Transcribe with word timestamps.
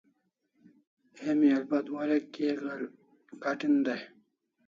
Emi 1.29 1.47
albat 1.57 1.85
warek 1.93 2.25
kia 2.33 2.53
gat'in 3.41 3.75
dai 3.85 4.01